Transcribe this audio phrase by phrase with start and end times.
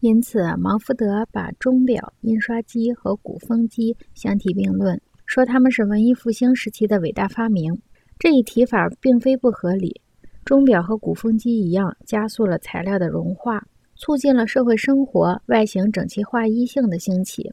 [0.00, 7.78] 因此，芒福德把钟表、印刷机和鼓风机相提并论，说他们是文艺复兴时期的伟大发明。
[8.18, 10.00] 这一提法并非不合理。
[10.42, 13.62] 钟表和鼓风机一样，加速了材料的融化，
[13.94, 17.52] 促进了社会生活外形整齐划一性的兴起。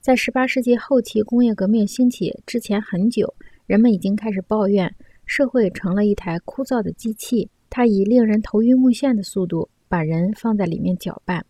[0.00, 3.34] 在18世纪后期，工业革命兴起之前很久，
[3.66, 4.94] 人们已经开始抱怨
[5.26, 11.44] 社会成了一台枯燥的机器，它以令人头晕目眩的速度把人放在里面搅拌。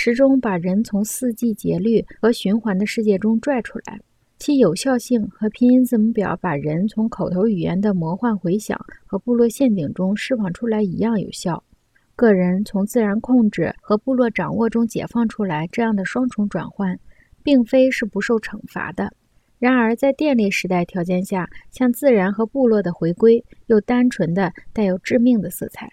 [0.00, 3.98] 时钟把人从四季节律和循环的世界中拽出来，
[4.38, 11.64] 其有效性和拼音字母表把人从口头语言的魔幻回响和部落陷阱中释放出来一样有效。
[12.14, 17.00] 个人从自然控制和部落掌握中解放出来，这样的双重转换，
[17.42, 19.12] 并非是不受惩罚的。
[19.58, 25.90] 然而，在电力时代条件下，向自然和部落的回归，又单纯的带有致命的色彩。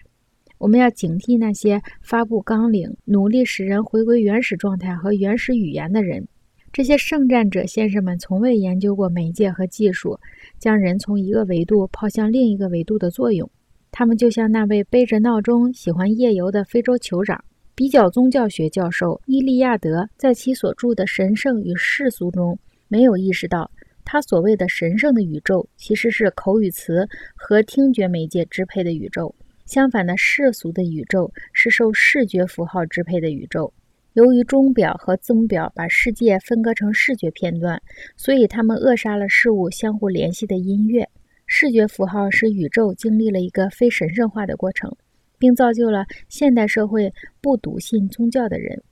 [0.58, 6.26] 我们要警惕那些发布纲领、努力使人回归原始状态和原始语言的人。
[6.72, 10.18] 这些圣战者先生们从未研究过媒介和技术
[10.58, 13.50] 将人从一个维度抛向另一个维度的作用。
[13.90, 17.44] 他们就像那位背着闹钟喜欢夜游的非洲酋长。
[17.74, 23.70] 比较宗教学教授伊利亚德在其所著的《神圣与世俗》中没有意识到，
[24.02, 29.34] 他所谓的神圣的宇宙其实是口语词和听觉媒介支配的宇宙。
[29.66, 33.72] 相反的，世俗的宇宙是受视觉符号支配的宇宙。
[34.12, 37.82] 由于钟表和字母表把世界分割成视觉片段，
[38.16, 41.06] 所以它们扼杀了事物相互联系的音乐。
[41.46, 44.90] 视觉符号使宇宙经历了一个非神圣化的过程，
[45.38, 48.82] 并造就了现代社会不笃信宗教的人。